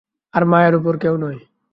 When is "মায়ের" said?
0.45-0.73